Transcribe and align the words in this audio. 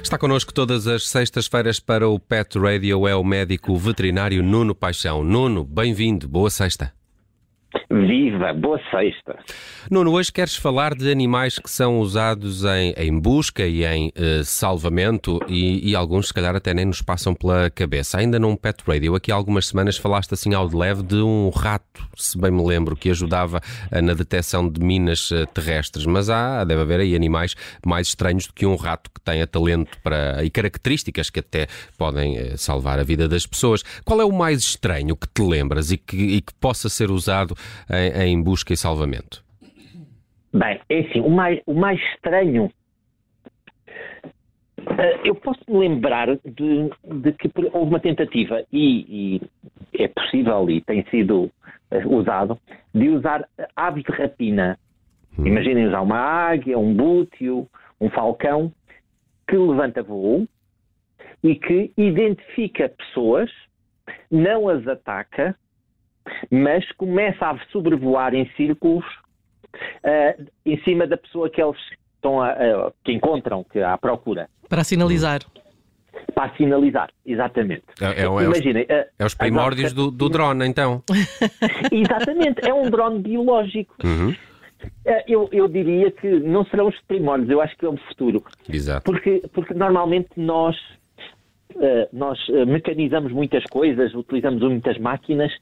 Está 0.00 0.16
connosco 0.16 0.54
todas 0.54 0.86
as 0.86 1.08
sextas-feiras 1.08 1.80
para 1.80 2.08
o 2.08 2.20
Pet 2.20 2.56
Radio 2.56 3.08
é 3.08 3.16
o 3.16 3.24
médico 3.24 3.76
veterinário 3.76 4.44
Nuno 4.44 4.76
Paixão. 4.76 5.24
Nuno, 5.24 5.64
bem-vindo, 5.64 6.28
boa 6.28 6.50
sexta. 6.50 6.94
Viva, 7.90 8.52
boa 8.54 8.80
sexta. 8.90 9.38
Nuno, 9.90 10.12
hoje 10.12 10.32
queres 10.32 10.56
falar 10.56 10.94
de 10.94 11.10
animais 11.10 11.58
que 11.58 11.70
são 11.70 11.98
usados 11.98 12.64
em, 12.64 12.94
em 12.96 13.18
busca 13.18 13.66
e 13.66 13.84
em 13.84 14.08
uh, 14.08 14.42
salvamento 14.42 15.38
e, 15.46 15.90
e, 15.90 15.94
alguns, 15.94 16.28
se 16.28 16.34
calhar, 16.34 16.56
até 16.56 16.72
nem 16.72 16.86
nos 16.86 17.02
passam 17.02 17.34
pela 17.34 17.68
cabeça. 17.68 18.18
Ainda 18.18 18.38
num 18.38 18.56
Pet 18.56 18.82
Radio, 18.86 19.14
aqui 19.14 19.30
há 19.30 19.34
algumas 19.34 19.66
semanas 19.66 19.98
falaste 19.98 20.32
assim 20.32 20.54
ao 20.54 20.66
de 20.66 20.74
leve 20.74 21.02
de 21.02 21.16
um 21.16 21.50
rato, 21.50 22.02
se 22.16 22.38
bem 22.38 22.50
me 22.50 22.64
lembro, 22.64 22.96
que 22.96 23.10
ajudava 23.10 23.60
uh, 23.92 24.02
na 24.02 24.14
detecção 24.14 24.66
de 24.66 24.80
minas 24.80 25.30
uh, 25.30 25.46
terrestres. 25.52 26.06
Mas 26.06 26.30
há, 26.30 26.64
deve 26.64 26.80
haver 26.80 27.00
aí 27.00 27.14
animais 27.14 27.54
mais 27.84 28.08
estranhos 28.08 28.46
do 28.46 28.54
que 28.54 28.64
um 28.64 28.76
rato 28.76 29.10
que 29.10 29.20
tenha 29.20 29.46
talento 29.46 29.98
para, 30.02 30.42
e 30.42 30.48
características 30.48 31.28
que 31.28 31.40
até 31.40 31.66
podem 31.98 32.56
salvar 32.56 32.98
a 32.98 33.02
vida 33.02 33.28
das 33.28 33.46
pessoas. 33.46 33.82
Qual 34.04 34.20
é 34.20 34.24
o 34.24 34.32
mais 34.32 34.60
estranho 34.60 35.14
que 35.14 35.28
te 35.28 35.42
lembras 35.42 35.90
e 35.90 35.98
que, 35.98 36.16
e 36.16 36.40
que 36.40 36.54
possa 36.54 36.88
ser 36.88 37.10
usado 37.10 37.54
em, 37.90 38.32
em 38.32 38.42
busca 38.42 38.72
e 38.72 38.76
salvamento? 38.76 39.44
Bem, 40.52 40.80
é 40.88 41.00
assim, 41.00 41.20
o 41.20 41.28
mais, 41.28 41.60
o 41.66 41.74
mais 41.74 42.00
estranho. 42.14 42.70
Uh, 44.78 45.18
eu 45.24 45.34
posso 45.34 45.60
me 45.68 45.78
lembrar 45.78 46.28
de, 46.44 46.90
de, 47.22 47.32
que 47.32 47.50
houve 47.72 47.90
uma 47.90 47.98
tentativa, 47.98 48.62
e, 48.72 49.40
e, 49.42 50.02
é 50.02 50.06
possível 50.08 50.70
e 50.70 50.80
tem 50.80 51.04
sido 51.06 51.50
uh, 51.90 52.14
usado, 52.14 52.58
de 52.94 53.08
usar 53.08 53.48
aves 53.74 54.04
de 54.04 54.12
rapina. 54.12 54.78
Hum. 55.36 55.46
Imaginem 55.46 55.88
usar 55.88 56.02
uma 56.02 56.18
águia, 56.18 56.78
um 56.78 56.94
bútio, 56.94 57.66
um 58.00 58.08
falcão, 58.10 58.72
que 59.48 59.56
levanta 59.56 60.02
voo 60.02 60.46
e 61.42 61.56
que 61.56 61.92
identifica 61.96 62.88
pessoas, 62.88 63.50
não 64.30 64.68
as 64.68 64.86
ataca, 64.86 65.56
mas 66.50 66.90
começa 66.92 67.46
a 67.46 67.58
sobrevoar 67.70 68.34
em 68.34 68.48
círculos 68.56 69.04
uh, 69.74 70.46
em 70.64 70.78
cima 70.82 71.06
da 71.06 71.16
pessoa 71.16 71.50
que 71.50 71.62
eles 71.62 71.76
estão 72.14 72.42
a, 72.42 72.52
uh, 72.52 72.94
que 73.04 73.12
encontram, 73.12 73.64
que 73.64 73.80
à 73.80 73.96
procura. 73.98 74.48
Para 74.68 74.84
sinalizar. 74.84 75.40
Para 76.34 76.54
sinalizar, 76.56 77.10
exatamente. 77.26 77.84
É, 78.00 78.22
é, 78.22 78.24
Imaginem, 78.24 78.86
é, 78.88 79.02
os, 79.02 79.06
é 79.18 79.26
os 79.26 79.34
primórdios 79.34 79.92
do, 79.92 80.10
do, 80.10 80.28
drone, 80.28 80.66
então. 80.66 81.02
exatamente, 81.92 82.66
é 82.66 82.72
um 82.72 82.88
drone 82.88 83.20
biológico. 83.20 83.94
Uhum. 84.04 84.34
Eu, 85.26 85.48
eu, 85.50 85.66
diria 85.66 86.10
que 86.10 86.28
não 86.28 86.64
serão 86.66 86.88
os 86.88 87.00
primórdios, 87.02 87.50
eu 87.50 87.60
acho 87.60 87.76
que 87.76 87.86
é 87.86 87.88
o 87.88 87.96
futuro. 87.96 88.44
Exato. 88.68 89.02
Porque, 89.04 89.42
porque 89.52 89.72
normalmente 89.72 90.28
nós, 90.36 90.76
nós 92.12 92.38
mecanizamos 92.66 93.32
muitas 93.32 93.64
coisas, 93.64 94.14
utilizamos 94.14 94.60
muitas 94.62 94.98
máquinas 94.98 95.52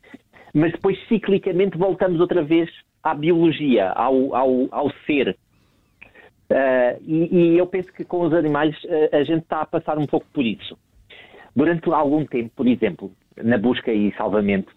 mas 0.53 0.72
depois 0.72 0.98
ciclicamente 1.08 1.78
voltamos 1.78 2.20
outra 2.20 2.42
vez 2.42 2.70
à 3.03 3.14
biologia, 3.14 3.91
ao, 3.91 4.34
ao, 4.34 4.69
ao 4.70 4.91
ser. 5.06 5.36
Uh, 6.50 7.00
e, 7.00 7.28
e, 7.34 7.59
eu 7.59 7.67
penso 7.67 7.91
que 7.92 8.05
com 8.05 8.22
os 8.22 8.34
animais 8.34 8.77
uh, 8.84 9.17
a 9.17 9.25
gente 9.25 9.42
está 9.42 9.62
a 9.62 9.67
passar 9.67 9.98
um 9.98 10.06
pouco 10.06 10.27
por 10.33 10.44
isso. 10.44 10.78
Durante 11.56 11.91
algum 11.91 12.27
tempo, 12.27 12.50
por 12.55 12.67
exemplo, 12.67 13.11
na 13.42 13.56
busca 13.56 13.92
e 13.92 14.14
salvamento, 14.17 14.70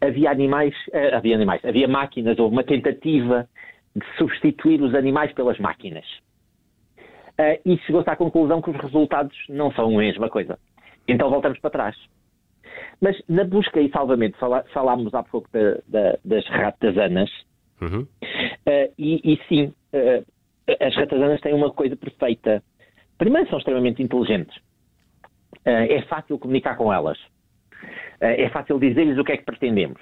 havia 0.00 0.30
animais, 0.30 0.74
uh, 0.88 1.14
havia 1.14 1.36
animais, 1.36 1.64
havia 1.64 1.86
máquinas, 1.86 2.38
houve 2.38 2.54
uma 2.54 2.64
tentativa 2.64 3.48
de 3.94 4.04
substituir 4.18 4.82
os 4.82 4.94
animais 4.94 5.32
pelas 5.32 5.58
máquinas. 5.58 6.04
e 7.64 7.78
chegou-se 7.78 8.10
à 8.10 8.16
conclusão 8.16 8.60
que 8.60 8.70
os 8.70 8.76
resultados 8.76 9.36
não 9.48 9.70
são 9.72 9.86
a 9.86 9.98
mesma 9.98 10.28
coisa. 10.28 10.58
Então 11.06 11.30
voltamos 11.30 11.58
para 11.60 11.70
trás. 11.70 11.96
Mas 13.00 13.20
na 13.28 13.44
busca 13.44 13.80
e 13.80 13.90
salvamento, 13.90 14.38
falámos 14.72 15.14
há 15.14 15.22
pouco 15.22 15.48
da, 15.52 15.78
da, 15.86 16.18
das 16.24 16.46
ratazanas, 16.48 17.30
uhum. 17.80 18.02
uh, 18.02 18.92
e, 18.98 19.20
e, 19.32 19.40
sim, 19.48 19.72
uh, 19.92 20.24
as 20.80 20.94
ratazanas 20.94 21.40
têm 21.40 21.54
uma 21.54 21.70
coisa 21.70 21.96
perfeita. 21.96 22.62
Primeiro, 23.18 23.48
são 23.48 23.58
extremamente 23.58 24.02
inteligentes. 24.02 24.56
Uh, 25.64 25.86
é 25.90 26.02
fácil 26.02 26.38
comunicar 26.38 26.76
com 26.76 26.92
elas. 26.92 27.18
é 28.20 28.48
fácil 28.50 28.78
dizer-lhes 28.78 29.18
o 29.18 29.24
que 29.24 29.32
é 29.32 29.36
que 29.36 29.44
pretendemos. 29.44 30.00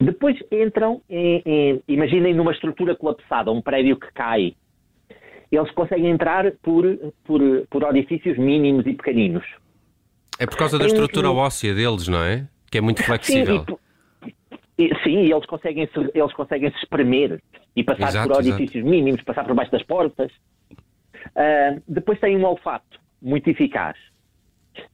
Depois 0.00 0.38
entram, 0.52 1.02
em, 1.10 1.42
em, 1.44 1.82
imaginem 1.88 2.32
numa 2.32 2.52
estrutura 2.52 2.94
colapsada, 2.94 3.50
um 3.50 3.60
prédio 3.60 3.98
que 3.98 4.12
cai. 4.12 4.54
Eles 5.50 5.70
conseguem 5.72 6.10
entrar 6.10 6.52
por, 6.62 6.84
por, 7.24 7.40
por 7.68 7.84
orifícios 7.84 8.38
mínimos 8.38 8.86
e 8.86 8.92
pequeninos. 8.92 9.44
É 10.38 10.46
por 10.46 10.56
causa 10.56 10.78
da 10.78 10.86
estrutura 10.86 11.30
óssea 11.30 11.74
deles, 11.74 12.06
não 12.08 12.22
é? 12.22 12.46
Que 12.70 12.78
é 12.78 12.80
muito 12.80 13.02
flexível. 13.02 13.64
Sim, 13.66 14.32
e, 14.78 14.90
sim, 15.02 15.32
eles 15.32 15.44
conseguem, 15.46 15.88
se, 15.88 16.10
eles 16.14 16.32
conseguem 16.32 16.70
se 16.70 16.76
espremer 16.78 17.42
e 17.74 17.82
passar 17.82 18.08
exato, 18.08 18.28
por 18.28 18.36
orifícios 18.36 18.76
exato. 18.76 18.90
mínimos, 18.90 19.22
passar 19.22 19.44
por 19.44 19.54
baixo 19.54 19.72
das 19.72 19.82
portas. 19.82 20.30
Uh, 21.28 21.82
depois 21.88 22.20
têm 22.20 22.36
um 22.36 22.44
olfato 22.44 23.00
muito 23.20 23.50
eficaz. 23.50 23.96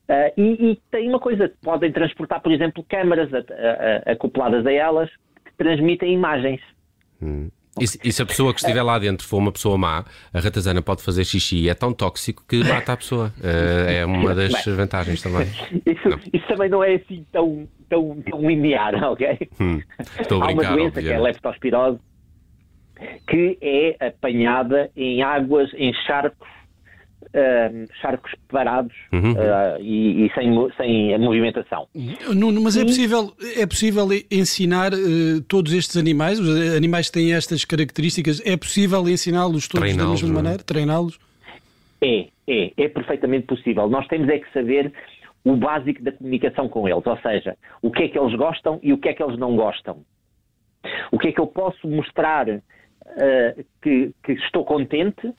Uh, 0.09 0.33
e, 0.39 0.71
e, 0.71 0.83
tem 0.91 1.09
uma 1.11 1.21
coisa, 1.21 1.53
podem 1.63 1.93
transportar, 1.93 2.41
por 2.41 2.51
exemplo, 2.51 2.83
câmaras 2.89 3.31
a, 3.35 3.39
a, 3.39 3.41
a, 3.41 4.13
acopladas 4.13 4.65
a 4.65 4.73
elas 4.73 5.11
que 5.45 5.53
transmitem 5.59 6.15
imagens. 6.15 6.63
Hum. 7.21 7.51
E 7.81 7.87
se, 7.87 7.99
e 8.05 8.13
se, 8.13 8.23
a 8.23 8.27
pessoa 8.27 8.55
que 8.55 8.61
estiver 8.61 8.83
lá 8.83 8.99
dentro 8.99 9.27
for 9.27 9.39
uma 9.39 9.51
pessoa 9.51 9.77
má, 9.77 10.05
a 10.33 10.41
ratazana 10.41 10.81
pode 10.81 11.03
fazer 11.03 11.25
xixi 11.25 11.65
e 11.65 11.69
é 11.69 11.75
tão 11.75 11.93
tóxico 11.93 12.45
que 12.49 12.63
mata 12.63 12.93
a 12.93 12.97
pessoa. 12.97 13.33
Uh, 13.39 13.91
é 13.91 14.07
uma 14.07 14.35
das 14.35 14.53
Bem, 14.65 14.75
vantagens 14.75 15.21
também. 15.21 15.49
Isso, 15.85 16.21
isso, 16.33 16.47
também 16.47 16.69
não 16.69 16.85
é 16.85 16.95
assim 16.95 17.27
tão, 17.33 17.69
tão, 17.89 18.23
tão 18.23 18.49
linear, 18.49 18.95
ok? 19.11 19.49
Hum, 19.61 19.81
estou 20.21 20.41
a 20.41 20.45
Há 20.45 20.47
brincar, 20.47 20.71
uma 20.71 20.77
doença 20.77 21.03
que 21.03 21.09
é 21.09 21.17
a 21.17 21.21
leptospirose 21.21 21.99
que 23.29 23.59
é 23.61 24.07
apanhada 24.07 24.91
em 24.97 25.23
águas, 25.23 25.73
em 25.75 25.93
charcos 26.07 26.47
uh, 27.35 27.87
charcos 28.01 28.33
parados 28.49 28.95
uhum. 29.13 29.33
uh, 29.33 29.81
e, 29.81 30.27
e, 30.27 30.33
sem, 30.35 30.53
sem 30.77 31.19
movimentação. 31.19 31.89
Nuno, 32.35 32.61
mas 32.63 32.77
é, 32.77 32.85
possível, 32.85 33.33
é 33.57 33.67
possível 33.67 34.09
ensinar 34.31 34.93
uh, 34.95 35.41
todos 35.49 35.73
estes 35.73 35.97
animais, 35.97 36.39
os 36.39 36.77
animais 36.77 37.09
que 37.09 37.15
têm 37.15 37.35
estas 37.35 37.65
características, 37.65 38.41
é 38.47 38.57
possível 38.57 39.09
ensiná-los 39.09 39.69
todos 39.69 39.97
da 39.97 40.07
mesma 40.07 40.29
é? 40.29 40.33
maneira, 40.33 40.63
treiná-los? 40.63 41.19
É, 42.01 42.27
é, 42.47 42.73
é 42.77 42.89
perfeitamente 42.89 43.47
possível. 43.47 43.89
Nós 43.89 44.07
temos 44.09 44.29
é 44.29 44.39
que 44.39 44.53
saber 44.53 44.93
o 45.45 45.57
básico 45.57 46.03
da 46.03 46.13
comunicação 46.13 46.69
com 46.69 46.89
eles, 46.89 47.07
ou 47.07 47.19
seja, 47.19 47.57
o 47.83 47.91
que 47.91 48.05
é 48.05 48.09
que 48.09 48.19
eles 48.19 48.35
gostam 48.35 48.79
e 48.83 48.93
o 48.93 48.99
que 48.99 49.09
é 49.09 49.15
que 49.15 49.23
eles 49.23 49.39
não 49.39 49.57
gostam. 49.57 49.99
O 51.11 51.19
que 51.19 51.29
é 51.29 51.33
que 51.33 51.41
eu 51.41 51.47
posso 51.47 51.87
mostrar 51.89 52.49
uh, 52.49 53.65
que, 53.83 54.13
que, 54.23 54.33
estou 54.33 54.65
contente 54.65 55.33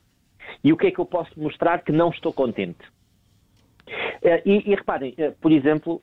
e 0.62 0.72
o 0.72 0.76
que 0.76 0.88
é 0.88 0.90
que 0.90 0.98
eu 0.98 1.06
posso 1.06 1.30
mostrar 1.38 1.82
que 1.82 1.92
não 1.92 2.10
estou 2.10 2.32
contente? 2.32 2.78
Uh, 3.88 4.42
e, 4.44 4.62
e, 4.66 4.74
reparem, 4.74 5.14
uh, 5.18 5.32
por 5.40 5.52
exemplo, 5.52 6.02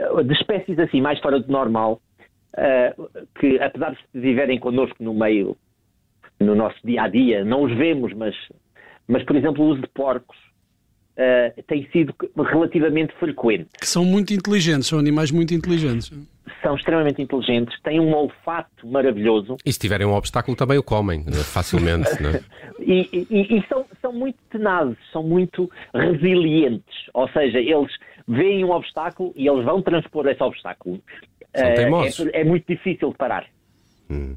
uh, 0.00 0.24
de 0.24 0.32
espécies 0.32 0.78
assim 0.78 1.00
mais 1.00 1.20
fora 1.20 1.38
do 1.40 1.50
normal, 1.50 2.00
que 3.40 3.58
apesar 3.60 3.92
de 3.92 4.20
viverem 4.20 4.60
connosco 4.60 5.02
no 5.02 5.14
meio, 5.14 5.56
no 6.38 6.54
nosso 6.54 6.76
dia 6.84 7.04
a 7.04 7.08
dia, 7.08 7.42
não 7.42 7.62
os 7.62 7.74
vemos, 7.74 8.12
mas, 8.12 8.34
mas 9.08 9.24
por 9.24 9.34
exemplo, 9.36 9.64
o 9.64 9.68
uso 9.68 9.80
de 9.80 9.88
porcos 9.88 10.36
tem 11.66 11.88
sido 11.90 12.14
relativamente 12.36 13.14
frequente. 13.14 13.70
Que 13.80 13.88
são 13.88 14.04
muito 14.04 14.34
inteligentes, 14.34 14.88
são 14.88 14.98
animais 14.98 15.30
muito 15.30 15.54
inteligentes 15.54 16.12
são 16.62 16.74
extremamente 16.74 17.20
inteligentes, 17.20 17.78
têm 17.82 18.00
um 18.00 18.14
olfato 18.14 18.86
maravilhoso. 18.86 19.56
E 19.64 19.72
se 19.72 19.78
tiverem 19.78 20.06
um 20.06 20.14
obstáculo 20.14 20.56
também 20.56 20.78
o 20.78 20.82
comem 20.82 21.24
eh, 21.26 21.32
facilmente, 21.32 22.10
não 22.22 22.30
é? 22.30 22.40
e, 22.80 23.26
e, 23.30 23.58
e 23.58 23.66
são, 23.68 23.84
são 24.00 24.12
muito 24.12 24.38
tenazes, 24.50 24.96
são 25.12 25.22
muito 25.22 25.70
resilientes, 25.94 26.94
ou 27.12 27.28
seja, 27.30 27.58
eles 27.58 27.92
veem 28.26 28.64
um 28.64 28.70
obstáculo 28.70 29.32
e 29.36 29.46
eles 29.46 29.64
vão 29.64 29.82
transpor 29.82 30.26
esse 30.28 30.42
obstáculo. 30.42 31.00
São 31.54 32.26
uh, 32.26 32.30
é, 32.32 32.40
é, 32.40 32.44
muito 32.44 32.66
difícil 32.66 33.10
de 33.10 33.16
parar. 33.16 33.46
Hum. 34.10 34.36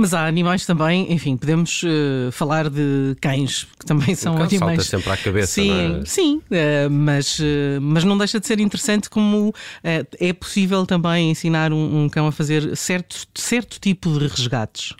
Mas 0.00 0.14
há 0.14 0.28
animais 0.28 0.64
também, 0.64 1.12
enfim, 1.12 1.36
podemos 1.36 1.82
uh, 1.82 2.30
falar 2.30 2.70
de 2.70 3.16
cães, 3.20 3.64
que 3.64 3.84
também 3.84 4.14
são 4.14 4.36
o 4.36 4.42
animais. 4.44 4.86
Salta 4.86 5.02
sempre 5.02 5.10
à 5.10 5.16
cabeça, 5.16 5.46
sim, 5.48 5.70
não 5.72 5.96
é? 5.96 6.04
Sim, 6.04 6.36
uh, 6.36 6.88
mas, 6.88 7.40
uh, 7.40 7.80
mas 7.82 8.04
não 8.04 8.16
deixa 8.16 8.38
de 8.38 8.46
ser 8.46 8.60
interessante 8.60 9.10
como 9.10 9.52
é 9.82 10.32
possível 10.32 10.86
também 10.86 11.32
ensinar 11.32 11.72
um, 11.72 12.04
um, 12.04 12.08
cão 12.08 12.28
a 12.28 12.32
fazer 12.32 12.76
certo, 12.76 13.26
certo 13.34 13.80
tipo 13.80 14.08
de 14.16 14.28
resgates. 14.28 14.94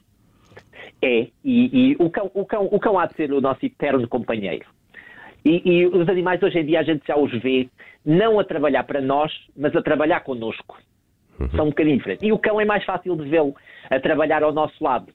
É, 1.01 1.29
e, 1.45 1.93
e, 1.93 1.97
o, 2.01 2.11
cão, 2.11 2.29
o, 2.35 2.45
cão, 2.45 2.65
o 2.65 2.81
cão 2.81 2.99
há 2.99 3.07
de 3.07 3.15
ser 3.15 3.33
o 3.33 3.41
nosso 3.41 3.65
eterno 3.65 4.09
companheiro. 4.09 4.67
E, 5.45 5.63
e, 5.65 5.87
os 5.87 6.09
animais 6.09 6.43
hoje 6.43 6.59
em 6.59 6.67
dia 6.67 6.81
a 6.81 6.83
gente 6.83 7.07
já 7.07 7.17
os 7.17 7.31
vê 7.41 7.69
não 8.05 8.41
a 8.41 8.45
trabalhar 8.45 8.83
para 8.83 9.01
nós, 9.01 9.31
mas 9.57 9.77
a 9.77 9.81
trabalhar 9.81 10.25
connosco. 10.25 10.77
Uhum. 11.39 11.51
São 11.51 11.67
um 11.67 11.69
bocadinho 11.69 11.97
diferentes. 11.97 12.27
E 12.27 12.33
o 12.33 12.39
cão 12.39 12.61
é 12.61 12.65
mais 12.65 12.85
fácil 12.85 13.17
de 13.17 13.29
vê-lo 13.29 13.55
a 13.91 14.01
trabalhar 14.01 14.43
ao 14.43 14.53
nosso 14.53 14.83
lado. 14.83 15.13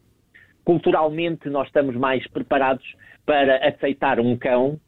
Culturalmente, 0.64 1.50
nós 1.50 1.68
estamos 1.68 1.96
mais 1.96 2.26
preparados 2.28 2.86
para 3.26 3.68
aceitar 3.68 4.20
um 4.20 4.38
cão 4.38 4.80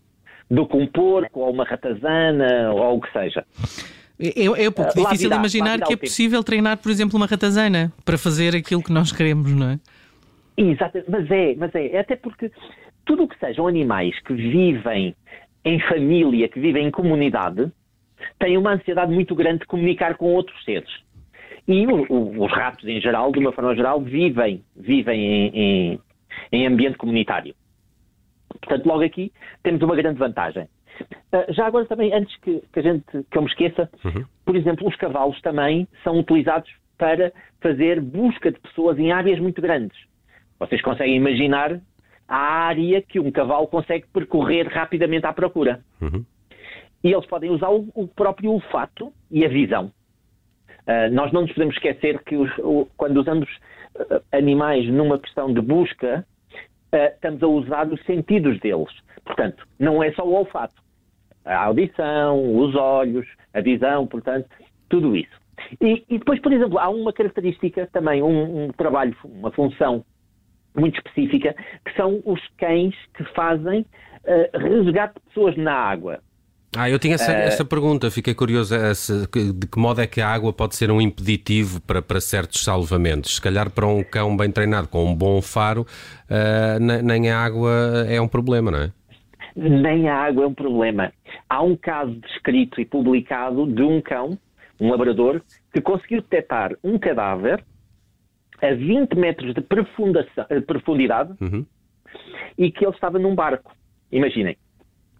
do 0.50 0.66
que 0.68 0.78
um 0.78 0.88
porco 0.88 1.42
ou 1.42 1.52
uma 1.52 1.66
ratazana 1.66 2.72
ou 2.74 2.98
o 2.98 3.02
que 3.02 3.12
seja. 3.12 3.46
É, 4.20 4.46
é 4.46 4.70
um 4.70 4.72
pouco 4.72 4.92
uh, 4.92 5.04
difícil 5.04 5.30
virá, 5.30 5.40
imaginar 5.40 5.80
que 5.82 5.94
é 5.94 5.98
possível 5.98 6.44
treinar, 6.44 6.78
por 6.78 6.90
exemplo, 6.90 7.18
uma 7.18 7.26
ratazana 7.26 7.92
para 8.06 8.18
fazer 8.18 8.56
aquilo 8.56 8.82
que 8.82 8.92
nós 8.92 9.12
queremos, 9.12 9.52
não 9.52 9.72
é? 9.72 9.80
Exato, 10.58 11.04
mas 11.10 11.30
é, 11.30 11.56
mas 11.56 11.76
é, 11.76 12.00
até 12.00 12.16
porque 12.16 12.50
tudo 13.06 13.24
o 13.24 13.28
que 13.28 13.38
sejam 13.38 13.68
animais 13.68 14.18
que 14.22 14.34
vivem 14.34 15.14
em 15.66 15.80
família, 15.82 16.48
que 16.48 16.60
vivem 16.60 16.88
em 16.88 16.92
comunidade, 16.92 17.70
têm 18.40 18.58
uma 18.58 18.74
ansiedade 18.74 19.12
muito 19.14 19.36
grande 19.36 19.60
de 19.60 19.66
comunicar 19.66 20.16
com 20.16 20.34
outros 20.34 20.64
seres. 20.64 20.90
E 21.68 21.88
o, 21.88 22.06
o, 22.10 22.46
os 22.46 22.52
ratos, 22.52 22.88
em 22.88 23.02
geral, 23.02 23.32
de 23.32 23.40
uma 23.40 23.52
forma 23.52 23.76
geral, 23.76 24.00
vivem, 24.02 24.64
vivem 24.76 25.20
em, 25.20 25.52
em, 25.54 26.00
em 26.52 26.68
ambiente 26.68 26.98
comunitário. 26.98 27.56
Portanto, 28.50 28.86
logo 28.86 29.04
aqui 29.04 29.32
temos 29.64 29.82
uma 29.82 29.96
grande 29.96 30.20
vantagem. 30.20 30.68
Uh, 31.34 31.52
já 31.54 31.66
agora 31.66 31.86
também, 31.86 32.14
antes 32.14 32.36
que, 32.38 32.62
que, 32.72 32.80
a 32.80 32.82
gente, 32.82 33.06
que 33.30 33.38
eu 33.38 33.42
me 33.42 33.50
esqueça, 33.50 33.90
uhum. 34.04 34.24
por 34.46 34.56
exemplo, 34.56 34.88
os 34.88 34.96
cavalos 34.96 35.42
também 35.42 35.88
são 36.04 36.20
utilizados 36.20 36.72
para 36.98 37.34
fazer 37.62 38.00
busca 38.00 38.52
de 38.52 38.60
pessoas 38.60 38.98
em 38.98 39.12
áreas 39.12 39.40
muito 39.40 39.62
grandes. 39.62 39.98
Vocês 40.60 40.82
conseguem 40.82 41.16
imaginar 41.16 41.80
a 42.28 42.38
área 42.38 43.02
que 43.02 43.20
um 43.20 43.32
cavalo 43.32 43.68
consegue 43.68 44.06
percorrer 44.12 44.68
rapidamente 44.68 45.26
à 45.26 45.34
procura. 45.34 45.82
Uhum. 46.02 46.26
E 47.04 47.12
eles 47.12 47.26
podem 47.28 47.52
usar 47.52 47.70
o, 47.70 47.88
o, 47.94 48.08
próprio 48.08 48.52
olfato 48.52 49.14
e 49.30 49.46
a 49.46 49.50
visão. 49.50 49.92
Uh, 50.88 51.12
nós 51.12 51.32
não 51.32 51.42
nos 51.42 51.52
podemos 51.52 51.76
esquecer 51.76 52.22
que 52.24 52.36
os, 52.36 52.50
o, 52.60 52.88
quando 52.96 53.18
usamos 53.18 53.50
uh, 53.96 54.22
animais 54.32 54.88
numa 54.88 55.18
questão 55.18 55.52
de 55.54 55.62
busca, 55.62 56.26
uh, 56.94 57.14
estamos 57.14 57.42
a 57.42 57.48
usar 57.48 57.88
os 57.92 58.04
sentidos 58.06 58.60
deles. 58.60 58.92
Portanto, 59.24 59.68
não 59.80 60.04
é 60.04 60.12
só 60.12 60.24
o 60.24 60.34
olfato. 60.34 60.76
A 61.44 61.66
audição, 61.66 62.58
os 62.58 62.76
olhos, 62.76 63.28
a 63.54 63.62
visão, 63.62 64.06
portanto, 64.08 64.48
tudo 64.90 65.16
isso. 65.16 65.46
E, 65.82 66.04
e 66.10 66.18
depois, 66.20 66.40
por 66.40 66.54
exemplo, 66.54 66.78
há 66.78 66.90
uma 66.90 67.14
característica 67.14 67.88
também, 67.92 68.22
um, 68.22 68.66
um 68.66 68.68
trabalho, 68.70 69.16
uma 69.24 69.52
função 69.52 70.04
muito 70.76 70.98
específica, 70.98 71.56
que 71.86 71.96
são 71.96 72.22
os 72.26 72.40
cães 72.58 72.94
que 73.16 73.24
fazem 73.34 73.82
uh, 73.82 74.58
resgate 74.58 75.16
de 75.16 75.22
pessoas 75.28 75.56
na 75.56 75.74
água. 75.74 76.20
Ah, 76.78 76.90
eu 76.90 77.00
tinha 77.00 77.16
essa, 77.16 77.32
uh, 77.32 77.36
essa 77.36 77.64
pergunta, 77.64 78.12
fiquei 78.12 78.34
curioso 78.34 78.76
essa, 78.76 79.22
de 79.22 79.68
que 79.68 79.80
modo 79.80 80.02
é 80.02 80.08
que 80.08 80.20
a 80.20 80.28
água 80.28 80.52
pode 80.52 80.76
ser 80.76 80.92
um 80.92 81.00
impeditivo 81.00 81.80
para, 81.82 82.02
para 82.02 82.20
certos 82.20 82.64
salvamentos. 82.64 83.36
Se 83.36 83.42
calhar 83.42 83.70
para 83.70 83.88
um 83.88 84.04
cão 84.04 84.36
bem 84.36 84.52
treinado 84.52 84.90
com 84.90 85.06
um 85.06 85.16
bom 85.16 85.42
faro, 85.42 85.82
uh, 85.82 86.80
nem 86.80 87.32
a 87.32 87.40
água 87.40 87.72
é 88.10 88.20
um 88.20 88.28
problema, 88.28 88.72
não 88.72 88.80
é? 88.80 88.92
Nem 89.56 90.10
a 90.10 90.18
água 90.18 90.44
é 90.44 90.48
um 90.48 90.54
problema. 90.54 91.14
Há 91.50 91.64
um 91.64 91.78
caso 91.78 92.12
descrito 92.16 92.82
e 92.82 92.86
publicado 92.86 93.66
de 93.68 93.82
um 93.82 94.02
cão, 94.02 94.38
um 94.80 94.90
labrador, 94.92 95.42
que 95.74 95.80
conseguiu 95.80 96.22
detectar 96.22 96.74
um 96.84 97.00
cadáver 97.00 97.64
a 98.62 98.74
20 98.74 99.16
metros 99.16 99.54
de 99.54 99.62
eh, 99.62 100.62
profundidade 100.62 101.34
uhum. 101.40 101.66
e 102.58 102.70
que 102.70 102.86
ele 102.86 102.94
estava 102.94 103.18
num 103.18 103.34
barco. 103.34 103.74
Imaginem. 104.12 104.58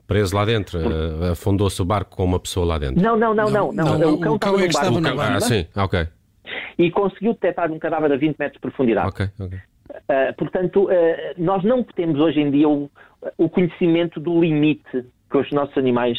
Preso 0.08 0.36
lá 0.36 0.46
dentro, 0.46 0.80
uh, 0.80 1.32
afundou-se 1.32 1.82
o 1.82 1.86
barco 1.86 2.16
com 2.16 2.24
uma 2.24 2.40
pessoa 2.40 2.66
lá 2.66 2.78
dentro. 2.78 3.02
Não, 3.02 3.18
não, 3.18 3.34
não, 3.34 3.50
não. 3.50 3.72
não, 3.72 3.98
não. 3.98 4.14
O 4.14 4.20
cão, 4.20 4.36
o 4.36 4.40
cão 4.40 4.60
é 4.60 4.66
estava 4.68 4.92
num 4.92 5.16
barco. 5.16 5.38
Ah, 5.38 5.42
sim, 5.42 5.66
ok. 5.76 6.08
E 6.78 6.92
conseguiu 6.92 7.34
detectar 7.34 7.72
um 7.72 7.80
cadáver 7.80 8.12
a 8.12 8.18
20 8.18 8.38
metros 8.38 8.54
de 8.54 8.60
profundidade. 8.60 9.08
Ok, 9.08 9.28
ok. 9.40 9.58
Uh, 9.90 10.34
portanto, 10.38 10.86
uh, 10.86 10.90
nós 11.38 11.64
não 11.64 11.84
temos 11.84 12.20
hoje 12.20 12.40
em 12.40 12.52
dia 12.52 12.68
o, 12.68 12.90
o, 13.38 13.50
conhecimento 13.50 14.20
do 14.20 14.42
limite 14.42 15.06
que 15.30 15.38
os 15.38 15.50
nossos 15.52 15.78
animais 15.78 16.18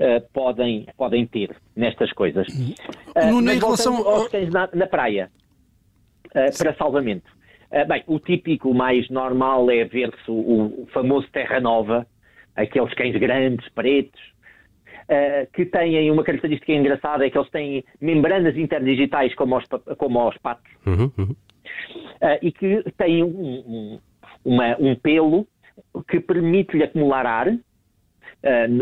uh, 0.00 0.26
podem, 0.32 0.86
podem 0.96 1.26
ter 1.26 1.54
nestas 1.76 2.12
coisas. 2.12 2.46
Uh, 2.48 3.40
no, 3.40 3.52
em 3.52 3.58
relação 3.58 3.96
aos 4.06 4.28
cães 4.28 4.50
na, 4.50 4.68
na 4.72 4.86
praia, 4.86 5.30
para 6.32 6.74
salvamento. 6.74 7.30
bem, 7.86 8.02
o 8.06 8.18
típico 8.18 8.74
mais 8.74 9.08
normal 9.08 9.70
é 9.70 9.84
ver-se 9.84 10.28
o, 10.30 10.82
o 10.82 10.88
famoso 10.92 11.28
Terra 11.30 11.60
Nova, 11.60 12.06
aqueles 12.56 12.94
cães 12.94 13.16
grandes, 13.16 13.68
pretos, 13.70 14.34
Uh, 15.04 15.44
que 15.52 15.66
têm 15.66 16.10
uma 16.10 16.24
característica 16.24 16.72
engraçada, 16.72 17.26
é 17.26 17.30
que 17.30 17.36
eles 17.36 17.50
têm 17.50 17.84
membranas 18.00 18.56
interdigitais 18.56 19.34
como 19.34 19.58
os, 19.58 19.64
como 19.98 20.26
os 20.26 20.38
patos, 20.38 20.72
uhum, 20.86 21.12
uhum. 21.18 21.36
Uh, 22.22 22.38
e 22.40 22.50
que 22.50 22.82
têm 22.96 23.22
um, 23.22 23.28
um, 23.28 24.00
uma, 24.42 24.74
um 24.80 24.94
pelo 24.94 25.46
que 26.08 26.20
permite-lhe 26.20 26.84
acumular 26.84 27.26
ar 27.26 27.48
uh, 27.48 27.60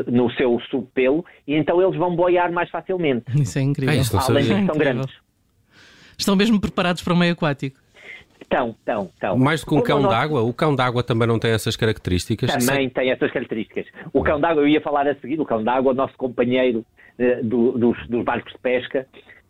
no 0.07 0.31
seu 0.35 0.61
subpelo 0.71 1.25
e 1.47 1.55
então 1.55 1.83
eles 1.83 1.97
vão 1.99 2.15
boiar 2.15 2.53
mais 2.53 2.71
facilmente. 2.71 3.25
Isso 3.41 3.59
é 3.59 3.63
incrível. 3.63 3.95
É 3.95 3.99
isso, 3.99 4.17
Além 4.17 4.45
de 4.45 4.55
que 4.55 4.67
são 4.67 4.79
grandes. 4.79 5.13
Estão 6.17 6.37
mesmo 6.37 6.61
preparados 6.61 7.03
para 7.03 7.15
o 7.15 7.17
meio 7.17 7.33
aquático. 7.33 7.82
Estão, 8.53 8.69
estão, 8.69 9.11
estão. 9.15 9.39
Mais 9.39 9.63
do 9.63 9.67
que 9.67 9.75
um 9.75 9.79
Como 9.79 9.87
cão 9.87 10.03
d'água? 10.03 10.43
O 10.43 10.53
cão 10.53 10.77
d'água 10.77 11.03
também 11.03 11.27
não 11.27 11.39
tem 11.39 11.53
essas 11.53 11.75
características? 11.75 12.55
Também 12.55 12.91
tem 12.91 13.11
essas 13.11 13.33
características. 13.33 13.87
O 14.13 14.23
cão 14.23 14.39
d'água, 14.39 14.63
eu 14.63 14.69
ia 14.69 14.83
falar 14.83 15.09
a 15.09 15.15
seguir, 15.15 15.41
o 15.41 15.47
cão 15.47 15.65
d'água, 15.65 15.95
nosso 15.95 16.15
companheiro 16.19 16.85
uh, 17.19 17.43
do, 17.43 17.79
dos, 17.79 17.97
dos, 18.09 18.23
barcos 18.23 18.53
de 18.53 18.59
pesca, 18.59 19.07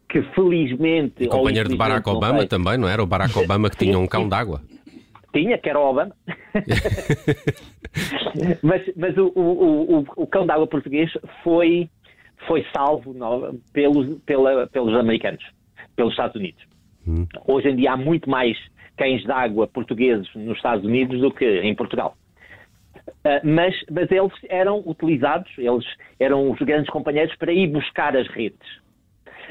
que 0.08 0.22
felizmente. 0.34 1.25
E 1.25 1.26
companheiro 1.26 1.69
de 1.69 1.76
Barack 1.76 2.08
Obama 2.08 2.38
sei, 2.38 2.46
também, 2.46 2.78
não 2.78 2.88
era? 2.88 3.02
O 3.02 3.06
Barack 3.06 3.37
Obama 3.37 3.69
que 3.69 3.76
tinha 3.84 3.99
um 3.99 4.06
cão 4.06 4.28
d'água. 4.28 4.62
Tinha, 5.32 5.58
que 5.58 5.69
era 5.69 5.81
o 5.81 5.90
Obama. 5.90 6.14
mas 8.62 8.82
mas 8.96 9.19
o, 9.19 9.32
o, 9.34 9.98
o, 9.98 10.06
o 10.16 10.26
cão 10.28 10.46
d'água 10.46 10.69
português 10.69 11.10
foi, 11.43 11.90
foi 12.46 12.64
salvo 12.72 13.12
no, 13.12 13.52
pelos, 13.72 14.16
pela, 14.20 14.69
pelos 14.69 14.94
americanos, 14.94 15.43
pelos 15.96 16.12
Estados 16.12 16.37
Unidos. 16.37 16.62
Hum. 17.05 17.26
Hoje 17.48 17.69
em 17.69 17.75
dia 17.75 17.94
há 17.94 17.96
muito 17.96 18.31
mais 18.31 18.56
cães 18.96 19.24
d'água 19.24 19.66
portugueses 19.66 20.28
nos 20.34 20.56
Estados 20.56 20.84
Unidos 20.84 21.20
do 21.20 21.30
que 21.30 21.60
em 21.60 21.74
Portugal. 21.74 22.16
Uh, 23.08 23.40
mas, 23.44 23.74
mas 23.90 24.10
eles 24.10 24.32
eram 24.48 24.82
utilizados, 24.84 25.50
eles 25.58 25.84
eram 26.18 26.50
os 26.50 26.58
grandes 26.60 26.90
companheiros 26.90 27.34
para 27.36 27.52
ir 27.52 27.68
buscar 27.68 28.16
as 28.16 28.28
redes. 28.28 28.82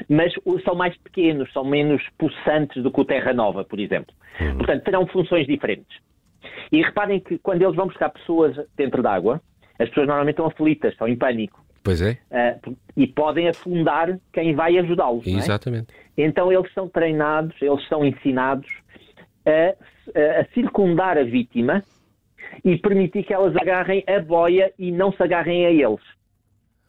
Mas 0.08 0.32
são 0.64 0.74
mais 0.74 0.96
pequenos, 0.98 1.52
são 1.52 1.64
menos 1.64 2.02
possantes 2.18 2.82
do 2.82 2.90
que 2.90 3.00
o 3.00 3.04
Terra 3.04 3.32
Nova, 3.32 3.64
por 3.64 3.78
exemplo. 3.78 4.14
Uhum. 4.40 4.58
Portanto, 4.58 4.84
terão 4.84 5.06
funções 5.06 5.46
diferentes. 5.46 5.98
E 6.70 6.82
reparem 6.82 7.20
que 7.20 7.38
quando 7.38 7.62
eles 7.62 7.76
vão 7.76 7.86
buscar 7.86 8.08
pessoas 8.10 8.56
dentro 8.76 9.02
d'água, 9.02 9.40
as 9.78 9.88
pessoas 9.88 10.06
normalmente 10.06 10.34
estão 10.34 10.46
aflitas, 10.46 10.92
estão 10.92 11.08
em 11.08 11.16
pânico. 11.16 11.62
Pois 11.84 12.00
é. 12.00 12.18
Uh, 12.30 12.76
e 12.96 13.06
podem 13.06 13.48
afundar 13.48 14.18
quem 14.32 14.54
vai 14.54 14.78
ajudá-los. 14.78 15.26
É? 15.26 15.30
Exatamente. 15.30 15.92
É? 16.16 16.24
Então 16.24 16.52
eles 16.52 16.72
são 16.72 16.88
treinados, 16.88 17.60
eles 17.60 17.86
são 17.88 18.04
ensinados 18.04 18.81
a, 19.46 20.40
a 20.40 20.44
circundar 20.54 21.18
a 21.18 21.24
vítima 21.24 21.82
e 22.64 22.76
permitir 22.78 23.24
que 23.24 23.32
elas 23.32 23.56
agarrem 23.56 24.04
a 24.06 24.20
boia 24.20 24.72
e 24.78 24.92
não 24.92 25.12
se 25.12 25.22
agarrem 25.22 25.66
a 25.66 25.70
eles. 25.70 26.04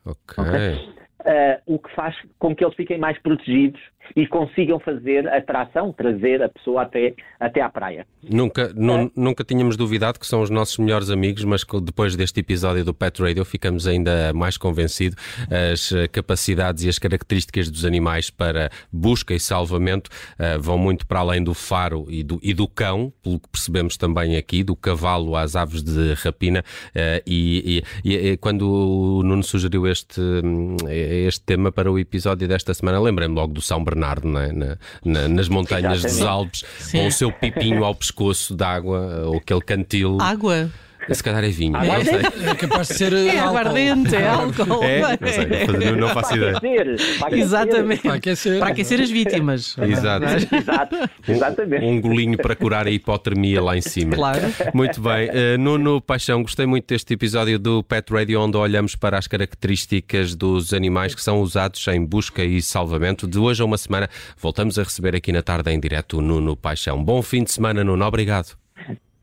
Ok. 0.05 0.43
okay? 0.43 1.02
Uh, 1.25 1.75
o 1.75 1.79
que 1.79 1.89
faz 1.95 2.15
com 2.37 2.53
que 2.53 2.65
eles 2.65 2.75
fiquem 2.75 2.97
mais 2.97 3.17
protegidos 3.19 3.79
e 4.15 4.27
consigam 4.27 4.79
fazer 4.79 5.27
a 5.27 5.41
tração, 5.41 5.91
trazer 5.91 6.41
a 6.43 6.49
pessoa 6.49 6.83
até, 6.83 7.13
até 7.39 7.61
à 7.61 7.69
praia. 7.69 8.05
Nunca, 8.21 8.63
é. 8.63 8.71
nunca 9.15 9.43
tínhamos 9.43 9.75
duvidado 9.75 10.19
que 10.19 10.27
são 10.27 10.41
os 10.41 10.49
nossos 10.49 10.77
melhores 10.77 11.09
amigos, 11.09 11.43
mas 11.43 11.63
depois 11.83 12.15
deste 12.15 12.39
episódio 12.39 12.85
do 12.85 12.93
Pet 12.93 13.21
Radio 13.21 13.43
ficamos 13.43 13.87
ainda 13.87 14.31
mais 14.33 14.57
convencidos 14.57 15.17
as 15.49 15.91
eh, 15.91 16.07
capacidades 16.07 16.83
e 16.83 16.89
as 16.89 16.99
características 16.99 17.69
dos 17.69 17.85
animais 17.85 18.29
para 18.29 18.69
busca 18.91 19.33
e 19.33 19.39
salvamento 19.39 20.09
uh, 20.39 20.61
vão 20.61 20.77
muito 20.77 21.07
para 21.07 21.19
além 21.19 21.43
do 21.43 21.53
faro 21.53 22.05
e 22.09 22.23
do, 22.23 22.39
e 22.41 22.53
do 22.53 22.67
cão, 22.67 23.11
pelo 23.21 23.39
que 23.39 23.49
percebemos 23.49 23.97
também 23.97 24.35
aqui, 24.35 24.63
do 24.63 24.75
cavalo 24.75 25.35
às 25.35 25.55
aves 25.55 25.83
de 25.83 26.13
rapina. 26.13 26.63
Uh, 26.89 27.21
e, 27.25 27.83
e, 28.03 28.13
e, 28.13 28.37
quando 28.37 28.63
o 28.63 29.23
Nuno 29.23 29.43
sugeriu 29.43 29.87
este, 29.87 30.21
este 31.13 31.41
tema 31.41 31.71
para 31.71 31.91
o 31.91 31.97
episódio 31.97 32.47
desta 32.47 32.73
semana, 32.73 32.99
lembrei-me 32.99 33.35
logo 33.35 33.53
do 33.53 33.61
São 33.61 33.83
Bernardo 33.83 34.27
é? 34.37 34.51
na, 34.51 34.77
na, 35.03 35.27
nas 35.27 35.47
montanhas 35.47 36.03
Exatamente. 36.03 36.19
dos 36.19 36.27
Alpes, 36.27 36.65
Sim. 36.79 36.97
com 36.99 37.07
o 37.07 37.11
seu 37.11 37.31
pipinho 37.31 37.83
ao 37.83 37.95
pescoço 37.95 38.55
d'água, 38.55 39.23
ou 39.25 39.37
aquele 39.37 39.61
cantil. 39.61 40.17
Água? 40.19 40.69
Se 41.11 41.23
calhar 41.23 41.43
é 41.43 41.49
vinho. 41.49 41.75
É, 41.77 42.49
é 42.49 42.55
capaz 42.55 42.87
de 42.87 42.93
ser. 42.95 43.13
É 43.33 43.39
aguardente, 43.39 44.15
é 44.15 44.27
álcool. 44.27 44.83
É, 44.83 45.01
não, 45.01 45.27
sei, 45.27 45.91
não, 45.95 46.09
faço 46.09 46.35
ideia. 46.35 46.59
Exatamente. 47.31 48.01
Para 48.01 48.13
aquecer. 48.15 48.59
Para 48.59 48.69
aquecer 48.69 49.01
as 49.01 49.09
vítimas. 49.09 49.75
Exato. 49.81 50.25
Exato. 50.55 50.95
Exatamente. 51.27 51.85
Um 51.85 52.01
golinho 52.01 52.37
para 52.37 52.55
curar 52.55 52.87
a 52.87 52.91
hipotermia 52.91 53.61
lá 53.61 53.77
em 53.77 53.81
cima. 53.81 54.15
Claro. 54.15 54.41
Muito 54.73 55.01
bem. 55.01 55.29
Uh, 55.29 55.57
Nuno 55.57 56.01
Paixão, 56.01 56.41
gostei 56.41 56.65
muito 56.65 56.87
deste 56.87 57.13
episódio 57.13 57.57
do 57.59 57.83
Pet 57.83 58.11
Radio, 58.11 58.41
onde 58.41 58.57
olhamos 58.57 58.95
para 58.95 59.17
as 59.17 59.27
características 59.27 60.35
dos 60.35 60.73
animais 60.73 61.15
que 61.15 61.21
são 61.21 61.41
usados 61.41 61.85
em 61.87 62.03
busca 62.03 62.43
e 62.43 62.61
salvamento. 62.61 63.27
De 63.27 63.39
hoje 63.39 63.61
a 63.61 63.65
uma 63.65 63.77
semana, 63.77 64.09
voltamos 64.37 64.77
a 64.77 64.83
receber 64.83 65.15
aqui 65.15 65.31
na 65.31 65.41
tarde 65.41 65.71
em 65.71 65.79
direto 65.79 66.17
o 66.17 66.21
Nuno 66.21 66.55
Paixão. 66.55 67.03
Bom 67.03 67.21
fim 67.21 67.43
de 67.43 67.51
semana, 67.51 67.83
Nuno. 67.83 68.05
Obrigado. 68.05 68.62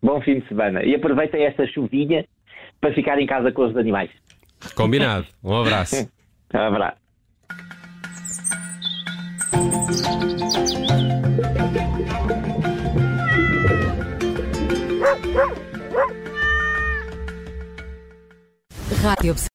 Bom 0.02 0.21
fim 0.21 0.40
de 0.40 0.49
semana. 0.49 0.83
E 0.83 0.95
aproveitem 0.95 1.45
esta 1.45 1.66
chuvinha 1.66 2.25
para 2.80 2.95
ficar 2.95 3.19
em 3.19 3.26
casa 3.26 3.52
com 3.52 3.66
os 3.66 3.76
animais. 3.76 4.11
Combinado. 4.75 5.26
Um 5.42 5.57
abraço. 5.61 6.09
um 6.54 6.59
abraço. 6.59 7.00
Rádio 19.02 19.35